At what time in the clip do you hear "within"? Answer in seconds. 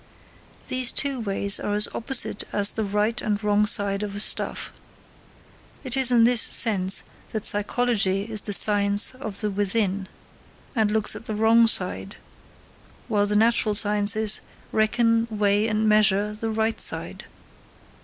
9.51-10.07